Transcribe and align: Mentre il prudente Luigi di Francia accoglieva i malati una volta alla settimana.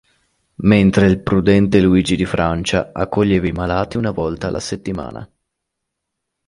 Mentre 0.63 1.05
il 1.05 1.21
prudente 1.21 1.79
Luigi 1.79 2.15
di 2.15 2.25
Francia 2.25 2.89
accoglieva 2.91 3.45
i 3.45 3.51
malati 3.51 3.97
una 3.97 4.09
volta 4.09 4.47
alla 4.47 4.59
settimana. 4.59 5.31